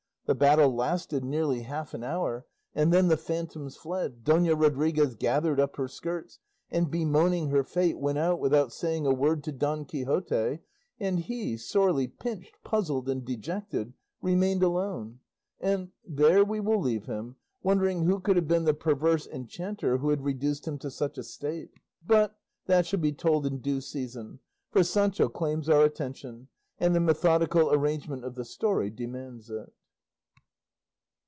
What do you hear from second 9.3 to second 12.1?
to Don Quixote, and he, sorely